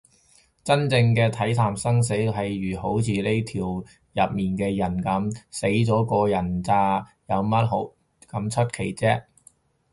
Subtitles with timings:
[0.63, 2.25] 真正嘅睇淡生死，譬
[2.73, 3.81] 如好似呢條
[4.11, 7.93] 片入面嘅人噉，死咗個人嗟，有乜
[8.27, 9.23] 咁出奇啫